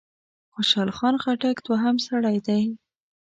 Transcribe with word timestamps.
خوشحال 0.53 0.89
خان 0.97 1.15
خټک 1.23 1.57
دوهم 1.67 1.95
سړی 2.07 2.37
دی. 2.47 2.61